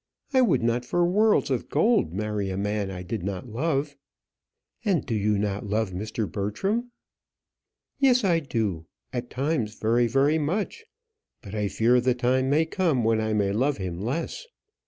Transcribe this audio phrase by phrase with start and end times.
[0.33, 3.95] I would not for worlds of gold marry a man I did not love."
[4.83, 6.25] "And do not you love Mr.
[6.27, 6.89] Bertram?"
[7.99, 10.85] "Yes, I do; at times very, very much;
[11.43, 14.47] but I fear the time may come when I may love him less.